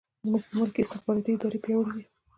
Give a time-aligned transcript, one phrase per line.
[0.27, 2.05] زموږ په ملک کې استخباراتي ادارې پیاوړې دي.